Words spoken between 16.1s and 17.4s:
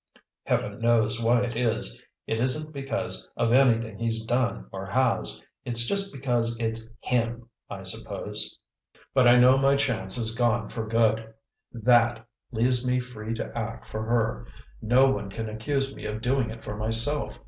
doing it for myself.